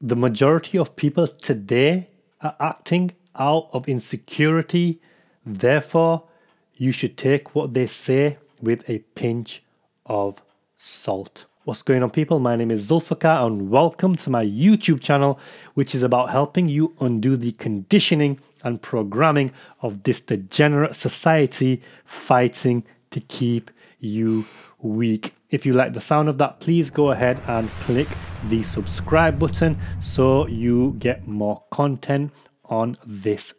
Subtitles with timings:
[0.00, 2.10] The majority of people today
[2.40, 5.00] are acting out of insecurity.
[5.44, 6.28] Therefore,
[6.74, 9.64] you should take what they say with a pinch
[10.06, 10.40] of
[10.76, 11.46] salt.
[11.64, 12.38] What's going on, people?
[12.38, 15.40] My name is Zulfikar, and welcome to my YouTube channel,
[15.74, 19.50] which is about helping you undo the conditioning and programming
[19.82, 24.44] of this degenerate society fighting to keep you
[24.80, 25.34] weak.
[25.50, 28.08] If you like the sound of that, please go ahead and click
[28.48, 32.32] the subscribe button so you get more content
[32.64, 33.54] on this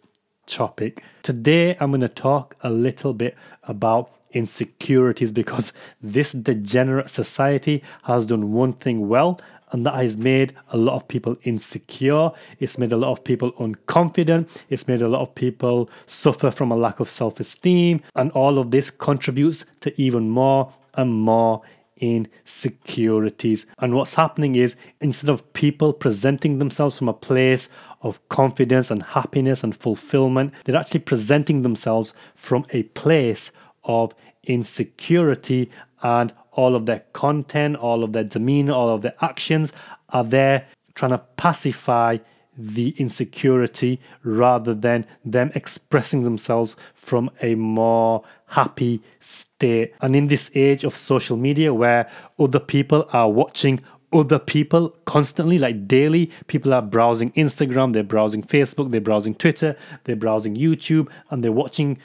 [0.45, 1.03] topic.
[1.23, 8.27] Today, I'm going to talk a little bit about insecurities because this degenerate society has
[8.27, 9.39] done one thing well
[9.71, 12.31] and that has made a lot of people insecure.
[12.59, 14.49] It's made a lot of people unconfident.
[14.69, 18.01] It's made a lot of people suffer from a lack of self esteem.
[18.15, 21.61] And all of this contributes to even more and more
[21.97, 23.65] insecurities.
[23.77, 27.69] And what's happening is instead of people presenting themselves from a place
[28.01, 33.51] of confidence and happiness and fulfillment, they're actually presenting themselves from a place
[33.83, 35.69] of insecurity
[36.01, 39.71] and all of their content, all of their demeanor, all of their actions
[40.09, 42.17] are there trying to pacify
[42.57, 49.93] the insecurity rather than them expressing themselves from a more happy state.
[50.01, 55.59] And in this age of social media where other people are watching other people constantly,
[55.59, 56.31] like daily.
[56.47, 61.51] People are browsing Instagram, they're browsing Facebook, they're browsing Twitter, they're browsing YouTube, and they're
[61.51, 61.99] watching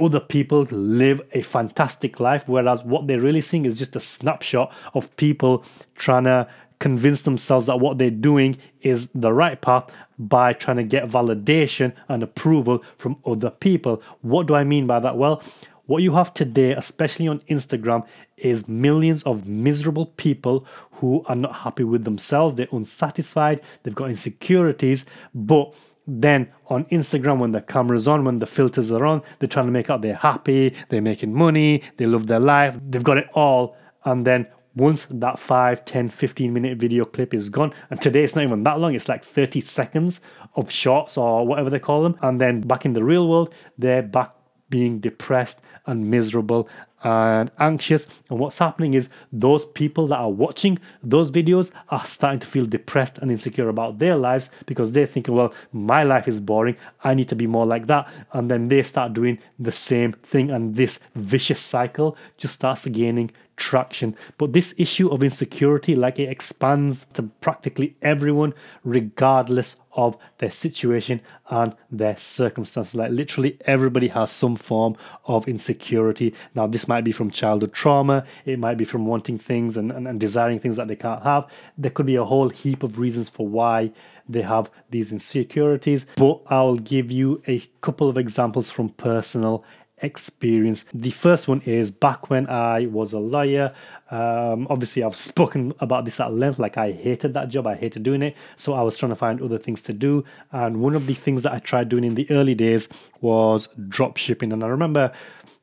[0.00, 4.72] other people live a fantastic life, whereas what they're really seeing is just a snapshot
[4.94, 5.64] of people
[5.94, 6.48] trying to
[6.80, 11.92] convince themselves that what they're doing is the right path by trying to get validation
[12.08, 14.02] and approval from other people.
[14.22, 15.16] What do I mean by that?
[15.16, 15.42] Well,
[15.86, 21.54] what you have today, especially on Instagram, is millions of miserable people who are not
[21.54, 25.74] happy with themselves, they're unsatisfied, they've got insecurities, but
[26.06, 29.72] then on Instagram, when the camera's on, when the filters are on, they're trying to
[29.72, 33.76] make out they're happy, they're making money, they love their life, they've got it all.
[34.04, 38.34] And then once that 5, 10, 15 minute video clip is gone, and today it's
[38.34, 40.20] not even that long, it's like 30 seconds
[40.56, 42.18] of shorts or whatever they call them.
[42.22, 44.32] And then back in the real world, they're back
[44.74, 46.68] being depressed and miserable
[47.04, 48.08] and anxious.
[48.28, 52.66] And what's happening is those people that are watching those videos are starting to feel
[52.66, 56.76] depressed and insecure about their lives because they're thinking, well, my life is boring.
[57.04, 58.08] I need to be more like that.
[58.32, 60.50] And then they start doing the same thing.
[60.50, 64.16] And this vicious cycle just starts gaining traction.
[64.38, 71.20] But this issue of insecurity, like it expands to practically everyone, regardless of their situation
[71.48, 72.94] and their circumstances.
[72.94, 76.34] Like literally everybody has some form of insecurity.
[76.54, 80.08] Now, this might be from childhood trauma, it might be from wanting things and, and,
[80.08, 81.46] and desiring things that they can't have.
[81.78, 83.92] There could be a whole heap of reasons for why
[84.28, 89.64] they have these insecurities, but I'll give you a couple of examples from personal
[89.98, 90.84] experience.
[90.92, 93.72] The first one is back when I was a lawyer.
[94.10, 96.58] Um, obviously, I've spoken about this at length.
[96.58, 98.36] Like, I hated that job, I hated doing it.
[98.56, 100.24] So, I was trying to find other things to do.
[100.52, 102.88] And one of the things that I tried doing in the early days
[103.20, 104.52] was drop shipping.
[104.52, 105.12] And I remember,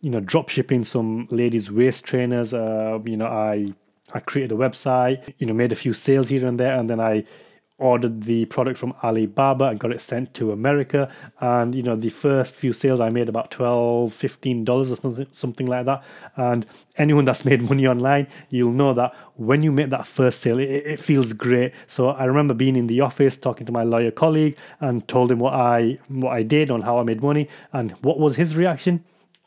[0.02, 2.53] you know, drop shipping some ladies' waist trainers.
[2.53, 3.74] Uh, you know, I
[4.13, 7.00] I created a website, you know, made a few sales here and there, and then
[7.00, 7.24] I
[7.81, 11.12] ordered the product from Alibaba and got it sent to America.
[11.40, 15.66] And you know, the first few sales I made about 12 $15 or something, something
[15.66, 16.03] like that.
[16.38, 16.66] And
[16.97, 20.69] anyone that's made money online, you'll know that when you make that first sale, it,
[20.69, 21.74] it feels great.
[21.88, 25.40] So I remember being in the office talking to my lawyer colleague and told him
[25.40, 27.50] what I what I did on how I made money.
[27.74, 29.03] And what was his reaction?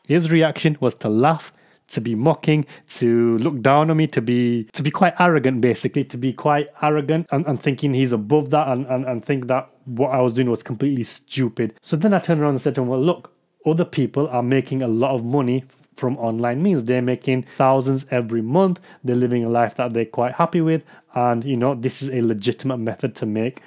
[0.07, 1.51] His reaction was to laugh
[1.87, 6.03] to be mocking, to look down on me, to be to be quite arrogant, basically,
[6.05, 9.69] to be quite arrogant and, and thinking he's above that and, and, and think that
[9.85, 11.75] what I was doing was completely stupid.
[11.81, 13.31] So then I turned around and said to him, Well, look,
[13.65, 15.63] other people are making a lot of money
[15.95, 16.83] from online means.
[16.83, 18.79] They're making thousands every month.
[19.03, 20.83] They're living a life that they're quite happy with.
[21.13, 23.61] And, you know, this is a legitimate method to make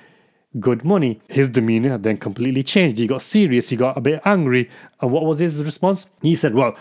[0.61, 1.21] good money.
[1.29, 2.99] His demeanor then completely changed.
[2.99, 3.69] He got serious.
[3.69, 4.69] He got a bit angry.
[5.01, 6.07] And what was his response?
[6.23, 6.77] He said, Well,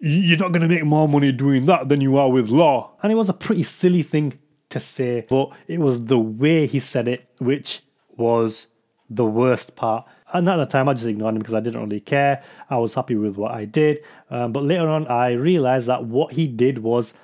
[0.00, 2.92] you're not going to make more money doing that than you are with law.
[3.02, 4.38] And it was a pretty silly thing
[4.70, 7.82] to say, but it was the way he said it which
[8.16, 8.66] was
[9.08, 10.06] the worst part.
[10.32, 12.42] And at the time, I just ignored him because I didn't really care.
[12.68, 14.02] I was happy with what I did.
[14.28, 17.14] Um, but later on, I realized that what he did was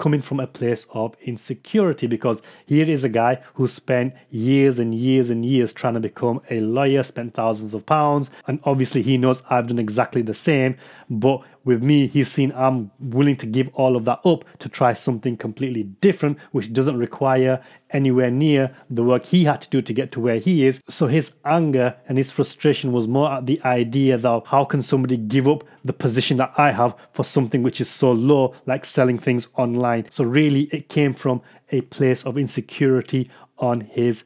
[0.00, 4.94] coming from a place of insecurity because here is a guy who spent years and
[4.94, 9.18] years and years trying to become a lawyer, spent thousands of pounds, and obviously he
[9.18, 10.76] knows I've done exactly the same.
[11.10, 14.92] But with me, he's seen I'm willing to give all of that up to try
[14.94, 19.92] something completely different, which doesn't require anywhere near the work he had to do to
[19.92, 20.80] get to where he is.
[20.88, 25.16] So his anger and his frustration was more at the idea that how can somebody
[25.16, 29.18] give up the position that I have for something which is so low, like selling
[29.18, 30.06] things online.
[30.10, 34.24] So really, it came from a place of insecurity on his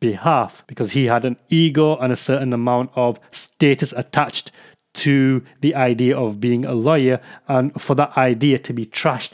[0.00, 4.50] behalf because he had an ego and a certain amount of status attached
[4.92, 9.32] to the idea of being a lawyer and for that idea to be trashed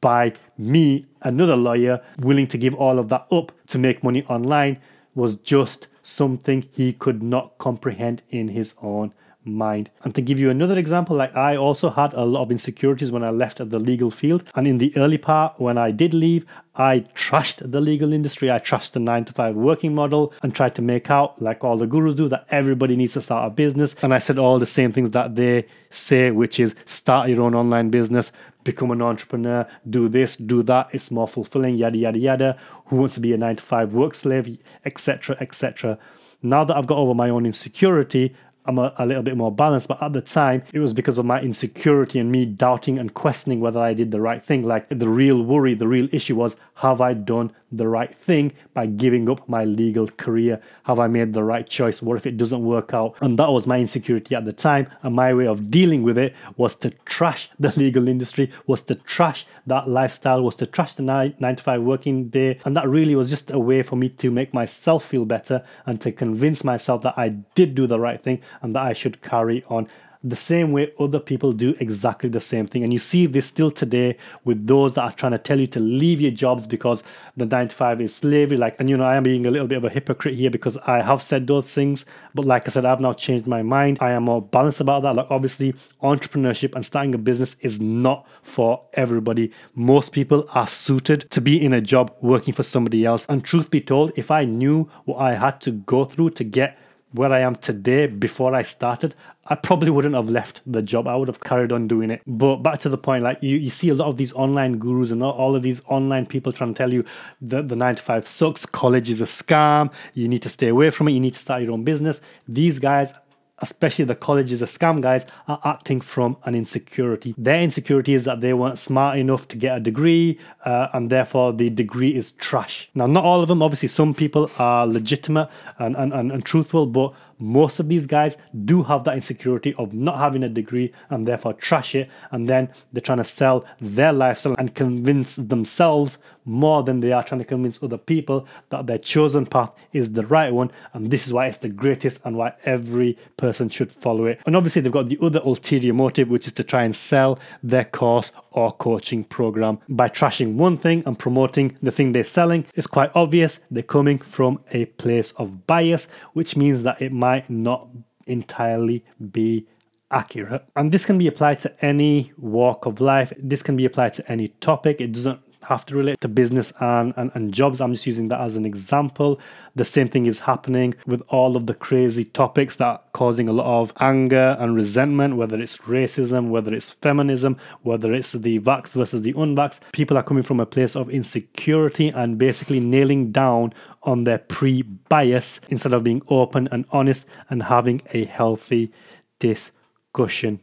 [0.00, 4.78] by me, another lawyer, willing to give all of that up to make money online
[5.14, 9.12] was just something he could not comprehend in his own
[9.44, 9.90] mind.
[10.02, 13.22] And to give you another example, like I also had a lot of insecurities when
[13.22, 14.44] I left the legal field.
[14.54, 16.46] And in the early part, when I did leave,
[16.76, 18.50] I trashed the legal industry.
[18.50, 21.76] I trashed the nine to five working model and tried to make out, like all
[21.76, 23.94] the gurus do, that everybody needs to start a business.
[24.02, 27.54] And I said all the same things that they say, which is start your own
[27.54, 28.32] online business,
[28.64, 30.88] become an entrepreneur, do this, do that.
[30.92, 32.58] It's more fulfilling, yada, yada, yada.
[32.86, 35.98] Who wants to be a nine to five work slave, etc., etc.
[36.42, 38.34] Now that I've got over my own insecurity,
[38.66, 39.88] I'm a, a, little bit more balanced.
[39.88, 43.60] But at the time, it was because of my insecurity and me doubting and questioning
[43.60, 44.62] whether I did the right thing.
[44.62, 48.86] Like the real worry, the real issue was have I done the right thing by
[48.86, 50.60] giving up my legal career?
[50.84, 52.02] Have I made the right choice?
[52.02, 53.16] What if it doesn't work out?
[53.20, 54.88] And that was my insecurity at the time.
[55.02, 58.94] And my way of dealing with it was to trash the legal industry, was to
[58.94, 62.58] trash that lifestyle, was to trash the nine, nine to five working day.
[62.64, 66.00] And that really was just a way for me to make myself feel better and
[66.00, 69.64] to convince myself that I did do the right thing and that I should carry
[69.68, 69.88] on
[70.24, 72.82] the same way other people do exactly the same thing.
[72.82, 75.80] And you see this still today with those that are trying to tell you to
[75.80, 77.02] leave your jobs because
[77.36, 78.56] the 9 to 5 is slavery.
[78.56, 80.78] Like, and you know, I am being a little bit of a hypocrite here because
[80.78, 82.06] I have said those things.
[82.34, 83.98] But like I said, I've now changed my mind.
[84.00, 85.14] I am more balanced about that.
[85.14, 89.52] Like, obviously, entrepreneurship and starting a business is not for everybody.
[89.74, 93.26] Most people are suited to be in a job working for somebody else.
[93.28, 96.78] And truth be told, if I knew what I had to go through to get
[97.14, 99.14] where I am today before I started,
[99.46, 101.06] I probably wouldn't have left the job.
[101.06, 102.22] I would have carried on doing it.
[102.26, 105.12] But back to the point, like you, you see a lot of these online gurus
[105.12, 107.04] and all of these online people trying to tell you
[107.42, 110.90] that the nine to five sucks, college is a scam, you need to stay away
[110.90, 112.20] from it, you need to start your own business.
[112.48, 113.14] These guys
[113.58, 117.34] especially the colleges, the scam guys, are acting from an insecurity.
[117.38, 121.52] Their insecurity is that they weren't smart enough to get a degree, uh, and therefore
[121.52, 122.90] the degree is trash.
[122.94, 125.48] Now, not all of them, obviously, some people are legitimate
[125.78, 129.92] and, and, and, and truthful, but most of these guys do have that insecurity of
[129.92, 134.12] not having a degree and therefore trash it and then they're trying to sell their
[134.12, 138.98] lifestyle and convince themselves more than they are trying to convince other people that their
[138.98, 142.52] chosen path is the right one and this is why it's the greatest and why
[142.64, 144.40] every person should follow it.
[144.46, 147.84] And obviously they've got the other ulterior motive which is to try and sell their
[147.84, 149.78] course or coaching program.
[149.88, 154.18] By trashing one thing and promoting the thing they're selling it's quite obvious they're coming
[154.18, 157.88] from a place of bias which means that it might not
[158.26, 159.66] entirely be
[160.10, 160.64] accurate.
[160.76, 163.32] And this can be applied to any walk of life.
[163.38, 165.00] This can be applied to any topic.
[165.00, 167.80] It doesn't have to relate to business and, and, and jobs.
[167.80, 169.40] I'm just using that as an example.
[169.74, 173.52] The same thing is happening with all of the crazy topics that are causing a
[173.52, 178.92] lot of anger and resentment, whether it's racism, whether it's feminism, whether it's the vax
[178.92, 179.80] versus the unvax.
[179.92, 183.72] People are coming from a place of insecurity and basically nailing down
[184.02, 188.92] on their pre bias instead of being open and honest and having a healthy
[189.38, 189.72] discourse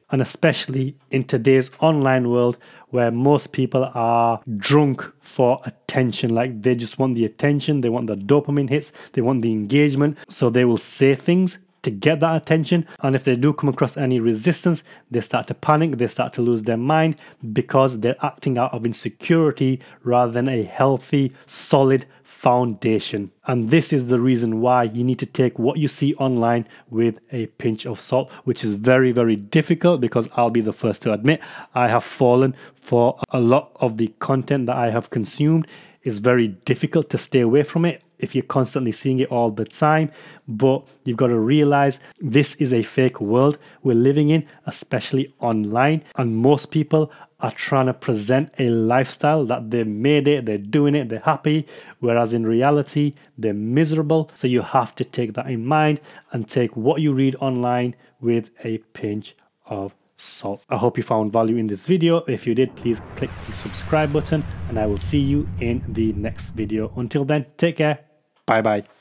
[0.10, 2.58] And especially in today's online world
[2.90, 6.34] where most people are drunk for attention.
[6.34, 10.18] Like they just want the attention, they want the dopamine hits, they want the engagement.
[10.30, 12.88] So they will say things to get that attention.
[13.02, 16.42] And if they do come across any resistance, they start to panic, they start to
[16.42, 17.18] lose their mind
[17.52, 22.06] because they're acting out of insecurity rather than a healthy, solid
[22.42, 23.32] foundation.
[23.46, 27.20] And this is the reason why you need to take what you see online with
[27.32, 31.14] a pinch of salt, which is very, very difficult because I'll be the first to
[31.14, 31.40] admit
[31.76, 35.68] I have fallen for a lot of the content that I have consumed.
[36.02, 39.66] It's very difficult to stay away from it if you're constantly seeing it all the
[39.66, 40.12] time.
[40.48, 46.04] But you've got to realize this is a fake world we're living in, especially online.
[46.16, 50.96] And most people are trying to present a lifestyle that they made it, they're doing
[50.96, 51.68] it, they're happy,
[52.00, 54.30] whereas in reality, they're miserable.
[54.34, 58.52] So you have to take that in mind and take what you read online with
[58.64, 60.64] a pinch of salt.
[60.70, 62.18] I hope you found value in this video.
[62.28, 66.14] If you did, please click the subscribe button and I will see you in the
[66.14, 66.92] next video.
[66.96, 68.00] Until then, take care.
[68.46, 69.01] Bye bye.